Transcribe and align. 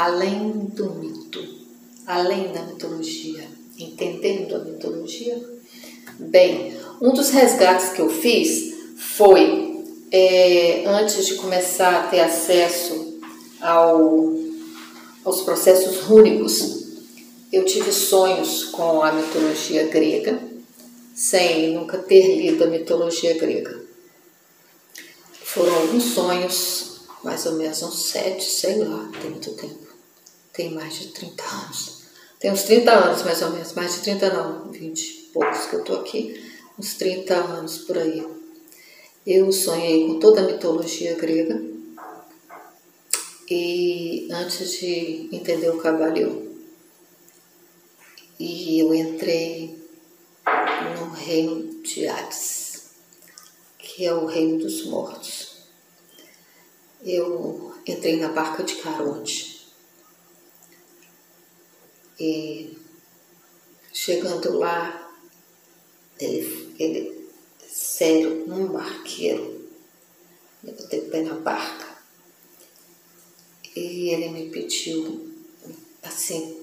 além 0.00 0.50
do 0.50 0.94
mito, 0.94 1.46
além 2.06 2.50
da 2.52 2.62
mitologia, 2.62 3.46
entendendo 3.78 4.56
a 4.56 4.60
mitologia? 4.60 5.38
Bem, 6.18 6.74
um 7.02 7.12
dos 7.12 7.28
resgates 7.28 7.90
que 7.90 8.00
eu 8.00 8.08
fiz 8.08 8.74
foi, 8.96 9.84
é, 10.10 10.84
antes 10.86 11.26
de 11.26 11.34
começar 11.34 12.00
a 12.00 12.06
ter 12.08 12.20
acesso 12.20 13.20
ao, 13.60 14.32
aos 15.22 15.42
processos 15.42 15.98
rúnicos, 16.00 16.80
eu 17.52 17.66
tive 17.66 17.92
sonhos 17.92 18.64
com 18.64 19.02
a 19.02 19.12
mitologia 19.12 19.86
grega, 19.88 20.40
sem 21.14 21.74
nunca 21.74 21.98
ter 21.98 22.36
lido 22.36 22.64
a 22.64 22.68
mitologia 22.68 23.34
grega. 23.34 23.78
Foram 25.44 25.74
alguns 25.74 26.04
sonhos, 26.04 27.00
mais 27.22 27.44
ou 27.44 27.56
menos 27.56 27.82
uns 27.82 28.04
sete, 28.04 28.44
sei 28.44 28.78
lá, 28.78 29.10
tem 29.20 29.30
muito 29.30 29.50
tempo. 29.52 29.89
Tem 30.60 30.68
mais 30.72 30.98
de 30.98 31.06
30 31.06 31.42
anos. 31.42 32.02
Tem 32.38 32.52
uns 32.52 32.64
30 32.64 32.92
anos, 32.92 33.22
mais 33.22 33.40
ou 33.40 33.48
menos, 33.48 33.72
mais 33.72 33.94
de 33.94 34.00
30 34.02 34.28
não, 34.30 34.70
20 34.70 35.00
e 35.00 35.12
poucos 35.32 35.64
que 35.64 35.72
eu 35.72 35.82
tô 35.82 35.94
aqui, 35.94 36.52
uns 36.78 36.96
30 36.96 37.34
anos 37.34 37.78
por 37.78 37.96
aí. 37.96 38.22
Eu 39.26 39.50
sonhei 39.50 40.06
com 40.06 40.18
toda 40.18 40.42
a 40.42 40.44
mitologia 40.44 41.14
grega 41.14 41.64
e 43.50 44.28
antes 44.30 44.78
de 44.78 45.30
entender 45.32 45.70
o 45.70 45.78
cabalho 45.78 46.54
e 48.38 48.80
eu 48.80 48.92
entrei 48.92 49.82
no 50.98 51.10
reino 51.12 51.82
de 51.82 52.06
Hades, 52.06 52.90
que 53.78 54.04
é 54.04 54.12
o 54.12 54.26
reino 54.26 54.58
dos 54.58 54.84
mortos. 54.84 55.56
Eu 57.02 57.74
entrei 57.86 58.20
na 58.20 58.28
barca 58.28 58.62
de 58.62 58.74
Caronte 58.74 59.49
e 62.20 62.76
chegando 63.94 64.58
lá, 64.58 65.10
ele, 66.18 66.74
ele 66.78 67.30
sério, 67.66 68.44
um 68.52 68.68
barqueiro, 68.68 69.66
eu 70.62 70.74
botei 70.74 71.00
o 71.00 71.10
pé 71.10 71.22
na 71.22 71.34
barca 71.34 71.88
e 73.74 74.10
ele 74.10 74.28
me 74.28 74.50
pediu 74.50 75.32
assim 76.02 76.60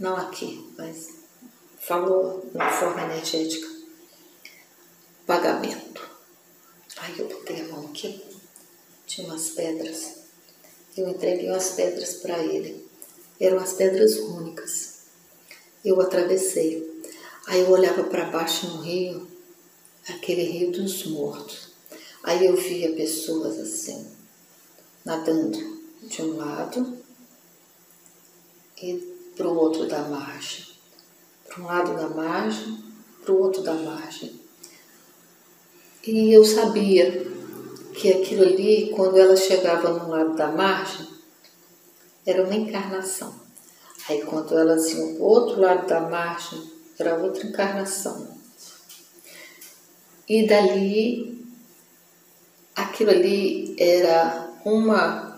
não 0.00 0.16
aqui, 0.16 0.72
mas 0.78 1.10
falou 1.78 2.40
de 2.40 2.56
uma 2.56 2.70
forma 2.70 3.02
energética, 3.02 3.68
pagamento. 5.26 6.10
Aí 6.96 7.18
eu 7.18 7.28
botei 7.28 7.60
a 7.60 7.68
mão 7.68 7.86
aqui, 7.86 8.24
tinha 9.06 9.26
umas 9.26 9.50
pedras, 9.50 10.22
eu 10.96 11.08
entreguei 11.08 11.50
umas 11.50 11.72
pedras 11.72 12.14
para 12.14 12.38
ele. 12.42 12.81
Eram 13.40 13.58
as 13.58 13.72
pedras 13.72 14.16
únicas. 14.16 15.00
Eu 15.84 16.00
atravessei. 16.00 17.02
Aí 17.46 17.60
eu 17.60 17.70
olhava 17.70 18.04
para 18.04 18.30
baixo 18.30 18.66
no 18.68 18.82
rio, 18.82 19.26
aquele 20.08 20.42
rio 20.42 20.70
dos 20.70 21.06
mortos. 21.06 21.72
Aí 22.22 22.46
eu 22.46 22.56
via 22.56 22.92
pessoas 22.92 23.58
assim, 23.58 24.06
nadando 25.04 25.82
de 26.02 26.22
um 26.22 26.36
lado 26.36 26.98
e 28.80 28.94
para 29.36 29.48
o 29.48 29.56
outro 29.56 29.86
da 29.86 30.02
margem. 30.02 30.66
Para 31.48 31.62
um 31.62 31.66
lado 31.66 31.96
da 31.96 32.08
margem, 32.08 32.78
para 33.24 33.32
o 33.32 33.40
outro 33.40 33.62
da 33.62 33.74
margem. 33.74 34.40
E 36.04 36.32
eu 36.32 36.44
sabia 36.44 37.26
que 37.94 38.12
aquilo 38.12 38.42
ali, 38.42 38.92
quando 38.94 39.18
ela 39.18 39.36
chegava 39.36 39.90
no 39.92 40.08
lado 40.08 40.34
da 40.34 40.50
margem, 40.50 41.06
era 42.26 42.42
uma 42.42 42.54
encarnação. 42.54 43.34
Aí 44.08 44.22
quando 44.22 44.52
iam 44.54 45.14
para 45.14 45.22
o 45.22 45.24
outro 45.24 45.60
lado 45.60 45.86
da 45.86 46.00
margem, 46.00 46.70
era 46.98 47.16
outra 47.16 47.46
encarnação. 47.46 48.36
E 50.28 50.46
dali, 50.46 51.46
aquilo 52.74 53.10
ali 53.10 53.74
era 53.78 54.50
uma 54.64 55.32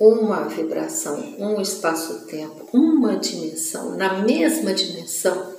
uma 0.00 0.48
vibração, 0.48 1.36
um 1.38 1.60
espaço-tempo, 1.60 2.66
uma 2.72 3.16
dimensão. 3.18 3.96
Na 3.98 4.22
mesma 4.22 4.72
dimensão, 4.72 5.54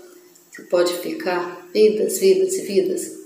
você 0.49 0.63
pode 0.63 0.93
ficar 0.97 1.67
vidas, 1.71 2.17
vidas 2.17 2.55
e 2.55 2.61
vidas, 2.63 3.19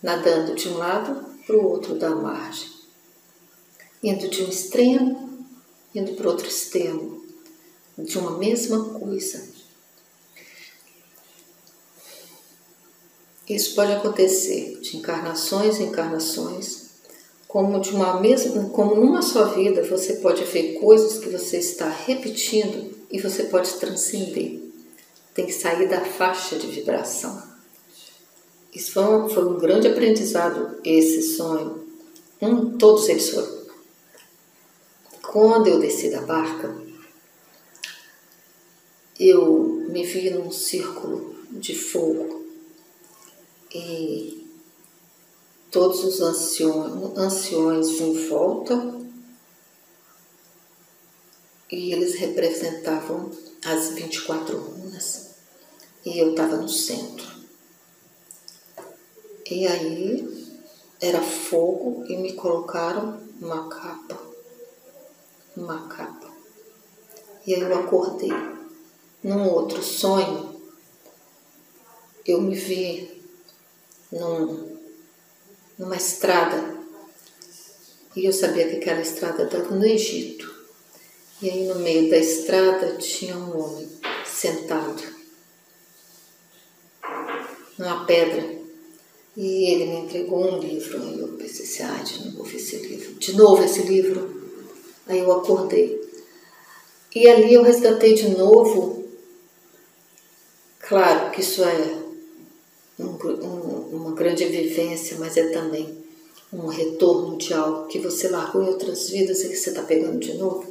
nadando 0.00 0.54
de 0.54 0.68
um 0.68 0.78
lado 0.78 1.26
para 1.44 1.56
o 1.56 1.68
outro 1.68 1.96
da 1.96 2.10
margem, 2.10 2.68
indo 4.00 4.28
de 4.28 4.44
um 4.44 4.48
extremo, 4.48 5.31
indo 5.94 6.14
para 6.14 6.28
outro 6.28 6.46
extremo, 6.46 7.22
de 7.98 8.18
uma 8.18 8.38
mesma 8.38 8.98
coisa. 8.98 9.42
Isso 13.48 13.74
pode 13.74 13.92
acontecer 13.92 14.78
de 14.80 14.96
encarnações 14.96 15.78
em 15.78 15.84
encarnações, 15.84 16.92
como 17.46 17.80
de 17.80 17.90
uma 17.90 18.18
mesma, 18.18 18.70
como 18.70 18.94
numa 18.94 19.20
só 19.20 19.46
vida 19.46 19.84
você 19.84 20.14
pode 20.14 20.42
ver 20.44 20.78
coisas 20.80 21.18
que 21.18 21.28
você 21.28 21.58
está 21.58 21.88
repetindo 21.88 22.90
e 23.10 23.20
você 23.20 23.44
pode 23.44 23.74
transcender. 23.74 24.58
Tem 25.34 25.44
que 25.44 25.52
sair 25.52 25.86
da 25.88 26.00
faixa 26.00 26.56
de 26.56 26.66
vibração. 26.66 27.42
Isso 28.74 28.92
foi 28.92 29.04
um, 29.04 29.28
foi 29.28 29.44
um 29.44 29.58
grande 29.58 29.86
aprendizado 29.86 30.78
esse 30.82 31.36
sonho. 31.36 31.86
Um, 32.40 32.78
todos 32.78 33.08
eles 33.08 33.28
foram. 33.28 33.61
Quando 35.32 35.66
eu 35.66 35.80
desci 35.80 36.10
da 36.10 36.20
barca, 36.20 36.76
eu 39.18 39.86
me 39.88 40.04
vi 40.04 40.28
num 40.28 40.52
círculo 40.52 41.34
de 41.50 41.74
fogo 41.74 42.44
e 43.74 44.46
todos 45.70 46.04
os 46.04 46.20
anciões, 46.20 47.16
anciões 47.16 47.88
em 47.98 48.28
volta 48.28 49.00
e 51.70 51.94
eles 51.94 52.14
representavam 52.16 53.30
as 53.64 53.88
24 53.94 54.58
runas 54.58 55.30
e 56.04 56.18
eu 56.18 56.32
estava 56.32 56.58
no 56.58 56.68
centro. 56.68 57.26
E 59.50 59.66
aí 59.66 60.52
era 61.00 61.22
fogo 61.22 62.04
e 62.06 62.18
me 62.18 62.34
colocaram 62.34 63.18
uma 63.40 63.70
capa, 63.70 64.21
uma 65.56 65.88
capa. 65.88 66.30
E 67.46 67.54
aí 67.54 67.60
eu 67.60 67.78
acordei. 67.78 68.32
Num 69.22 69.48
outro 69.48 69.82
sonho, 69.82 70.60
eu 72.26 72.40
me 72.40 72.54
vi 72.54 73.22
num 74.10 74.72
numa 75.78 75.96
estrada. 75.96 76.80
E 78.14 78.26
eu 78.26 78.32
sabia 78.32 78.68
que 78.68 78.76
aquela 78.76 79.00
estrada 79.00 79.44
estava 79.44 79.74
no 79.74 79.84
Egito. 79.84 80.52
E 81.40 81.50
aí 81.50 81.66
no 81.66 81.76
meio 81.76 82.10
da 82.10 82.18
estrada 82.18 82.96
tinha 82.98 83.36
um 83.36 83.58
homem 83.58 83.88
sentado 84.24 85.02
numa 87.78 88.04
pedra. 88.04 88.60
E 89.36 89.72
ele 89.72 89.86
me 89.86 89.96
entregou 90.02 90.44
um 90.44 90.58
livro. 90.58 91.02
Aí 91.02 91.18
eu 91.18 91.28
pensei 91.28 91.64
assim, 91.64 91.82
ah, 91.82 92.02
de 92.02 92.36
novo 92.36 92.56
esse 92.56 92.76
livro. 92.76 93.14
De 93.14 93.32
novo 93.32 93.64
esse 93.64 93.82
livro. 93.82 94.41
Aí 95.12 95.18
eu 95.20 95.30
acordei. 95.30 96.00
E 97.14 97.28
ali 97.28 97.52
eu 97.52 97.62
resgatei 97.62 98.14
de 98.14 98.30
novo. 98.30 99.04
Claro 100.80 101.30
que 101.30 101.42
isso 101.42 101.62
é 101.62 101.98
um, 102.98 103.04
um, 103.04 103.96
uma 103.96 104.12
grande 104.12 104.46
vivência, 104.46 105.18
mas 105.18 105.36
é 105.36 105.50
também 105.50 106.02
um 106.50 106.66
retorno 106.66 107.36
de 107.36 107.52
algo 107.52 107.86
que 107.88 107.98
você 107.98 108.28
largou 108.28 108.62
em 108.62 108.68
outras 108.68 109.10
vidas 109.10 109.42
e 109.42 109.48
que 109.48 109.56
você 109.56 109.70
está 109.70 109.82
pegando 109.82 110.18
de 110.18 110.34
novo. 110.34 110.64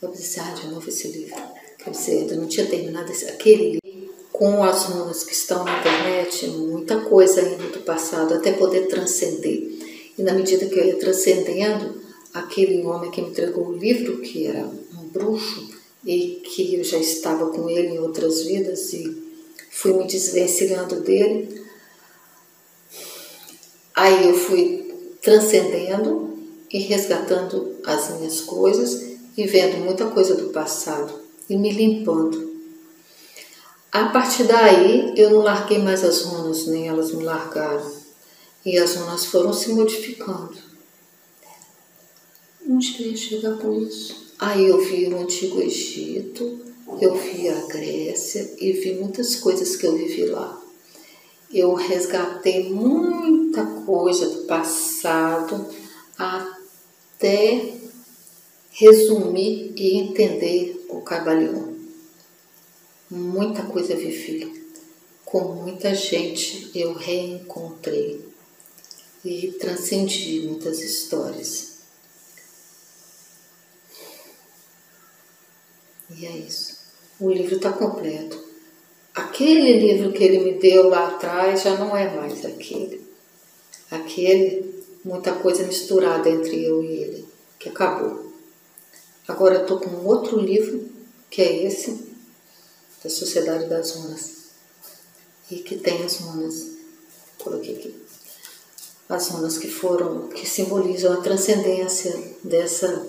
Eu 0.00 0.08
pensei, 0.08 0.42
ah, 0.42 0.50
de 0.52 0.68
novo 0.68 0.88
esse 0.88 1.08
livro. 1.08 1.36
Quer 1.78 1.90
dizer, 1.90 2.30
eu 2.30 2.36
não 2.36 2.46
tinha 2.46 2.66
terminado 2.66 3.10
esse, 3.12 3.26
aquele 3.26 3.78
livro 3.84 4.14
com 4.32 4.62
as 4.62 4.84
runas 4.84 5.24
que 5.24 5.32
estão 5.32 5.64
na 5.64 5.78
internet, 5.80 6.46
muita 6.46 7.00
coisa 7.00 7.40
ainda 7.40 7.64
do 7.64 7.80
passado, 7.80 8.34
até 8.34 8.52
poder 8.52 8.86
transcender. 8.86 9.72
E 10.16 10.22
na 10.22 10.32
medida 10.32 10.66
que 10.66 10.78
eu 10.78 10.86
ia 10.86 10.96
transcendendo, 10.96 12.07
aquele 12.38 12.82
homem 12.84 13.10
que 13.10 13.20
me 13.20 13.30
entregou 13.30 13.68
o 13.68 13.76
livro, 13.76 14.20
que 14.20 14.46
era 14.46 14.64
um 14.64 15.08
bruxo, 15.08 15.68
e 16.04 16.42
que 16.44 16.76
eu 16.76 16.84
já 16.84 16.98
estava 16.98 17.50
com 17.50 17.68
ele 17.68 17.88
em 17.88 17.98
outras 17.98 18.42
vidas 18.42 18.92
e 18.92 19.22
fui 19.70 19.92
me 19.92 20.06
desvencilhando 20.06 21.00
dele. 21.00 21.62
Aí 23.94 24.28
eu 24.28 24.34
fui 24.34 25.16
transcendendo 25.20 26.38
e 26.70 26.78
resgatando 26.78 27.76
as 27.84 28.10
minhas 28.16 28.40
coisas 28.40 29.18
e 29.36 29.46
vendo 29.46 29.78
muita 29.78 30.06
coisa 30.06 30.34
do 30.34 30.50
passado 30.50 31.12
e 31.48 31.56
me 31.56 31.72
limpando. 31.72 32.48
A 33.90 34.06
partir 34.06 34.44
daí 34.44 35.14
eu 35.16 35.30
não 35.30 35.40
larguei 35.40 35.78
mais 35.78 36.04
as 36.04 36.22
runas, 36.22 36.66
nem 36.66 36.88
elas 36.88 37.12
me 37.12 37.24
largaram. 37.24 37.90
E 38.64 38.76
as 38.76 38.94
runas 38.94 39.24
foram 39.24 39.52
se 39.52 39.70
modificando. 39.70 40.67
Onde 42.70 42.92
queria 42.92 43.16
chegar 43.16 43.56
com 43.56 43.82
isso? 43.82 44.34
Aí 44.38 44.66
eu 44.66 44.78
vi 44.78 45.06
o 45.06 45.18
Antigo 45.18 45.58
Egito, 45.58 46.60
eu 47.00 47.14
vi 47.14 47.48
a 47.48 47.66
Grécia 47.66 48.56
e 48.58 48.72
vi 48.72 48.92
muitas 48.92 49.36
coisas 49.36 49.74
que 49.74 49.86
eu 49.86 49.96
vivi 49.96 50.26
lá. 50.26 50.62
Eu 51.50 51.72
resgatei 51.72 52.70
muita 52.70 53.64
coisa 53.86 54.28
do 54.28 54.44
passado 54.44 55.66
até 56.18 57.74
resumir 58.70 59.72
e 59.74 59.96
entender 59.96 60.84
o 60.90 61.00
Cabalion. 61.00 61.72
Muita 63.10 63.62
coisa 63.62 63.96
vivi. 63.96 64.68
Com 65.24 65.54
muita 65.54 65.94
gente 65.94 66.70
eu 66.74 66.92
reencontrei 66.92 68.28
e 69.24 69.52
transcendi 69.52 70.42
muitas 70.42 70.80
histórias. 70.82 71.67
E 76.16 76.26
é 76.26 76.30
isso. 76.30 76.78
O 77.20 77.30
livro 77.30 77.56
está 77.56 77.72
completo. 77.72 78.38
Aquele 79.14 79.72
livro 79.78 80.12
que 80.12 80.22
ele 80.22 80.38
me 80.38 80.58
deu 80.58 80.88
lá 80.88 81.08
atrás 81.08 81.62
já 81.62 81.76
não 81.76 81.96
é 81.96 82.14
mais 82.14 82.44
aquele. 82.44 83.06
Aquele, 83.90 84.84
muita 85.04 85.32
coisa 85.32 85.64
misturada 85.64 86.30
entre 86.30 86.64
eu 86.64 86.82
e 86.82 86.86
ele, 86.86 87.28
que 87.58 87.68
acabou. 87.68 88.32
Agora 89.26 89.56
eu 89.56 89.62
estou 89.62 89.80
com 89.80 90.06
outro 90.06 90.38
livro, 90.38 90.88
que 91.28 91.42
é 91.42 91.64
esse, 91.64 92.06
da 93.02 93.10
Sociedade 93.10 93.66
das 93.66 93.92
Runas. 93.92 94.38
E 95.50 95.56
que 95.56 95.76
tem 95.76 96.04
as 96.04 96.16
runas. 96.18 96.76
Coloquei 97.38 97.76
aqui. 97.76 97.94
As 99.08 99.28
runas 99.28 99.58
que 99.58 99.68
foram, 99.68 100.28
que 100.28 100.48
simbolizam 100.48 101.12
a 101.12 101.22
transcendência 101.22 102.14
dessa, 102.44 103.06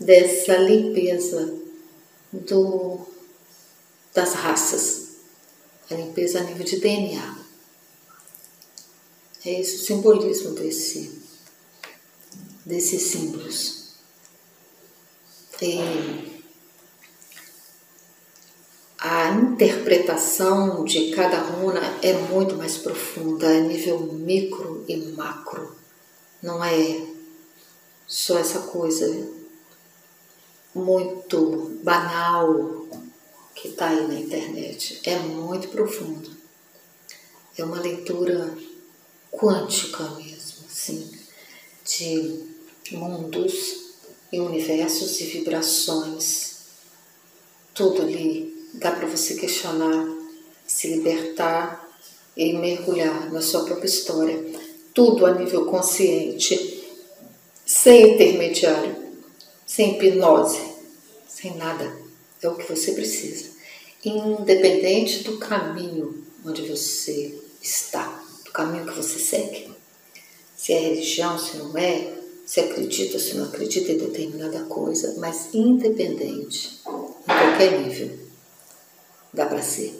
dessa 0.00 0.56
limpeza 0.56 1.67
do, 2.32 3.06
das 4.14 4.34
raças, 4.34 5.08
a 5.90 5.94
limpeza 5.94 6.40
a 6.40 6.42
nível 6.42 6.64
de 6.64 6.78
DNA. 6.78 7.38
É 9.44 9.60
esse 9.60 9.76
o 9.76 9.78
simbolismo 9.78 10.50
desse, 10.52 11.22
desses 12.64 13.02
símbolos. 13.02 13.94
E 15.62 16.38
a 18.98 19.30
interpretação 19.30 20.84
de 20.84 21.12
cada 21.12 21.38
runa 21.38 21.80
é 22.02 22.12
muito 22.12 22.56
mais 22.56 22.76
profunda, 22.76 23.48
a 23.48 23.60
nível 23.60 24.00
micro 24.12 24.84
e 24.88 24.96
macro. 25.12 25.76
Não 26.42 26.62
é 26.64 27.06
só 28.06 28.38
essa 28.38 28.60
coisa 28.60 29.37
muito 30.78 31.78
banal 31.82 32.86
que 33.54 33.68
está 33.68 33.88
aí 33.88 34.06
na 34.06 34.18
internet. 34.18 35.00
É 35.04 35.18
muito 35.18 35.68
profundo. 35.68 36.30
É 37.56 37.64
uma 37.64 37.80
leitura 37.80 38.56
quântica 39.32 40.04
mesmo, 40.10 40.64
assim, 40.70 41.10
de 41.84 42.44
mundos 42.92 43.94
e 44.32 44.40
universos 44.40 45.20
e 45.20 45.24
vibrações. 45.24 46.58
Tudo 47.74 48.02
ali 48.02 48.68
dá 48.74 48.92
para 48.92 49.08
você 49.08 49.34
questionar, 49.34 50.06
se 50.66 50.88
libertar 50.94 51.88
e 52.36 52.52
mergulhar 52.52 53.32
na 53.32 53.42
sua 53.42 53.64
própria 53.64 53.88
história. 53.88 54.44
Tudo 54.94 55.26
a 55.26 55.34
nível 55.34 55.66
consciente, 55.66 56.84
sem 57.66 58.14
intermediário 58.14 59.08
sem 59.68 59.90
hipnose, 59.90 60.67
sem 61.40 61.56
nada. 61.56 61.96
É 62.42 62.48
o 62.48 62.56
que 62.56 62.68
você 62.68 62.92
precisa. 62.92 63.50
Independente 64.04 65.22
do 65.22 65.38
caminho 65.38 66.24
onde 66.44 66.68
você 66.68 67.38
está, 67.62 68.24
do 68.44 68.50
caminho 68.50 68.86
que 68.86 68.96
você 68.96 69.18
segue. 69.18 69.70
Se 70.56 70.72
é 70.72 70.80
religião, 70.80 71.38
se 71.38 71.56
não 71.56 71.76
é, 71.76 72.16
se 72.44 72.60
acredita, 72.60 73.18
se 73.18 73.34
não 73.34 73.44
acredita 73.44 73.92
em 73.92 73.98
determinada 73.98 74.64
coisa, 74.64 75.14
mas 75.18 75.54
independente, 75.54 76.80
em 76.86 77.24
qualquer 77.26 77.80
nível, 77.80 78.18
dá 79.32 79.46
para 79.46 79.62
ser. 79.62 79.94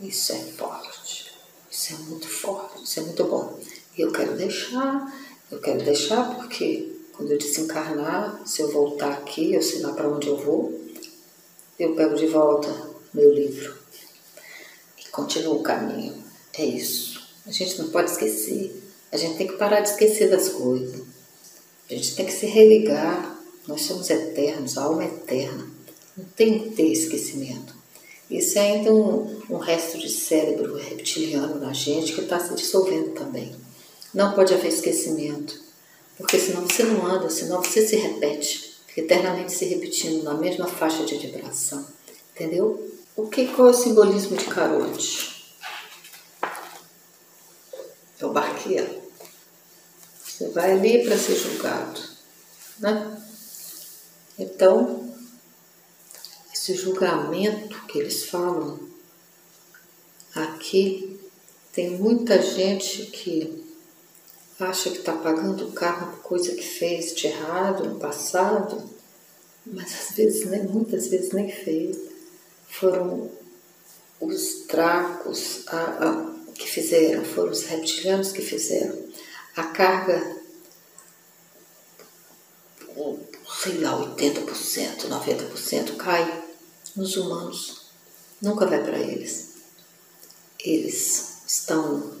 Isso 0.00 0.32
é 0.32 0.38
forte, 0.38 1.32
isso 1.70 1.94
é 1.94 1.96
muito 1.98 2.28
forte, 2.28 2.82
isso 2.84 3.00
é 3.00 3.02
muito 3.02 3.24
bom. 3.24 3.60
E 3.96 4.00
eu 4.00 4.10
quero 4.10 4.36
deixar, 4.36 5.14
eu 5.50 5.60
quero 5.60 5.84
deixar 5.84 6.34
porque 6.36 6.99
quando 7.20 7.32
eu 7.32 7.38
desencarnar, 7.38 8.40
se 8.46 8.62
eu 8.62 8.72
voltar 8.72 9.12
aqui, 9.12 9.52
eu 9.52 9.60
sei 9.60 9.80
lá 9.80 9.92
para 9.92 10.08
onde 10.08 10.26
eu 10.26 10.38
vou, 10.38 10.74
eu 11.78 11.94
pego 11.94 12.14
de 12.14 12.26
volta 12.26 12.74
meu 13.12 13.30
livro 13.30 13.76
e 14.98 15.06
continuo 15.10 15.56
o 15.56 15.62
caminho. 15.62 16.14
É 16.56 16.64
isso. 16.64 17.20
A 17.46 17.50
gente 17.50 17.78
não 17.78 17.90
pode 17.90 18.10
esquecer. 18.10 18.74
A 19.12 19.18
gente 19.18 19.36
tem 19.36 19.46
que 19.46 19.58
parar 19.58 19.80
de 19.80 19.90
esquecer 19.90 20.30
das 20.30 20.48
coisas. 20.48 21.02
A 21.90 21.94
gente 21.94 22.16
tem 22.16 22.24
que 22.24 22.32
se 22.32 22.46
religar. 22.46 23.38
Nós 23.68 23.82
somos 23.82 24.08
eternos, 24.08 24.78
a 24.78 24.84
alma 24.84 25.04
é 25.04 25.08
eterna. 25.08 25.68
Não 26.16 26.24
tem 26.24 26.58
que 26.58 26.70
ter 26.70 26.86
esquecimento. 26.86 27.74
Isso 28.30 28.58
é 28.58 28.62
ainda 28.62 28.94
um, 28.94 29.42
um 29.50 29.58
resto 29.58 29.98
de 29.98 30.08
cérebro 30.08 30.74
reptiliano 30.74 31.60
na 31.60 31.74
gente 31.74 32.14
que 32.14 32.22
está 32.22 32.40
se 32.40 32.54
dissolvendo 32.54 33.10
também. 33.10 33.54
Não 34.14 34.32
pode 34.32 34.54
haver 34.54 34.68
esquecimento. 34.68 35.69
Porque 36.20 36.38
senão 36.38 36.66
você 36.66 36.84
não 36.84 37.06
anda, 37.06 37.30
senão 37.30 37.62
você 37.62 37.84
se 37.86 37.96
repete, 37.96 38.76
eternamente 38.94 39.52
se 39.52 39.64
repetindo 39.64 40.22
na 40.22 40.34
mesma 40.34 40.66
faixa 40.66 41.02
de 41.04 41.16
vibração. 41.16 41.84
Entendeu? 42.34 42.94
O 43.16 43.26
que 43.26 43.46
qual 43.48 43.68
é 43.68 43.70
o 43.70 43.74
simbolismo 43.74 44.36
de 44.36 44.44
carote? 44.44 45.56
É 48.18 48.26
o 48.26 48.32
barqueiro. 48.32 49.00
Você 50.22 50.48
vai 50.50 50.72
ali 50.72 51.04
para 51.04 51.16
ser 51.16 51.36
julgado, 51.36 52.00
né? 52.78 53.22
Então, 54.38 55.10
esse 56.52 56.74
julgamento 56.74 57.86
que 57.86 57.98
eles 57.98 58.26
falam 58.26 58.78
aqui, 60.34 61.18
tem 61.72 61.90
muita 61.98 62.40
gente 62.42 63.06
que 63.06 63.69
acha 64.64 64.90
que 64.90 64.98
está 64.98 65.12
pagando 65.12 65.68
o 65.68 65.72
carro 65.72 66.12
por 66.12 66.22
coisa 66.22 66.54
que 66.54 66.62
fez 66.62 67.14
de 67.14 67.28
errado 67.28 67.84
no 67.84 67.98
passado, 67.98 68.82
mas 69.66 69.92
às 69.94 70.16
vezes, 70.16 70.46
nem, 70.46 70.64
muitas 70.64 71.08
vezes 71.08 71.32
nem 71.32 71.50
fez. 71.50 71.96
Foram 72.68 73.30
os 74.20 74.66
dracos 74.66 75.66
a, 75.66 75.76
a, 75.76 76.52
que 76.54 76.68
fizeram, 76.68 77.24
foram 77.24 77.50
os 77.50 77.64
reptilianos 77.64 78.32
que 78.32 78.42
fizeram. 78.42 78.98
A 79.56 79.64
carga, 79.64 80.36
sei 83.62 83.78
lá, 83.78 83.98
80%, 84.16 85.08
90% 85.08 85.96
cai 85.96 86.44
nos 86.94 87.16
humanos, 87.16 87.86
nunca 88.40 88.66
vai 88.66 88.82
para 88.82 88.98
eles. 88.98 89.50
Eles 90.62 91.42
estão 91.46 92.20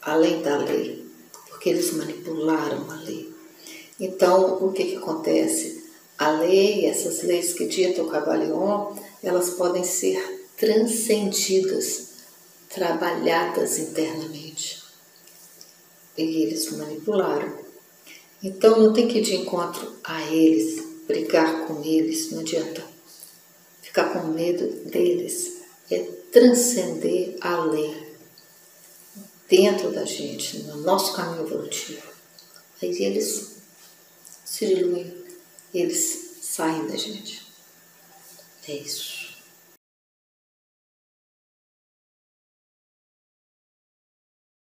além 0.00 0.42
da 0.42 0.58
lei 0.58 1.07
porque 1.58 1.70
eles 1.70 1.92
manipularam 1.92 2.88
a 2.88 2.94
lei. 3.00 3.34
Então, 3.98 4.64
o 4.64 4.72
que, 4.72 4.84
que 4.84 4.96
acontece? 4.96 5.82
A 6.16 6.30
lei, 6.30 6.86
essas 6.86 7.24
leis 7.24 7.52
que 7.52 7.66
dita 7.66 8.00
o 8.00 8.08
Cabalion, 8.08 8.94
elas 9.24 9.50
podem 9.50 9.82
ser 9.82 10.46
transcendidas, 10.56 12.10
trabalhadas 12.72 13.76
internamente. 13.76 14.84
E 16.16 16.44
eles 16.44 16.70
manipularam. 16.76 17.52
Então, 18.40 18.78
não 18.78 18.92
tem 18.92 19.08
que 19.08 19.18
ir 19.18 19.22
de 19.22 19.34
encontro 19.34 19.96
a 20.04 20.22
eles, 20.30 20.80
brigar 21.08 21.66
com 21.66 21.82
eles, 21.82 22.30
não 22.30 22.38
adianta. 22.38 22.84
Ficar 23.82 24.12
com 24.12 24.28
medo 24.28 24.64
deles 24.88 25.56
é 25.90 25.98
transcender 26.30 27.36
a 27.40 27.64
lei 27.64 28.07
dentro 29.48 29.90
da 29.90 30.04
gente, 30.04 30.58
no 30.64 30.82
nosso 30.82 31.14
caminho 31.14 31.46
evolutivo. 31.46 32.06
Aí 32.82 33.02
eles 33.02 33.56
se 34.44 34.66
diluem, 34.66 35.12
eles 35.72 36.36
saem 36.42 36.86
da 36.86 36.96
gente. 36.96 37.46
É 38.68 38.72
isso. 38.74 39.17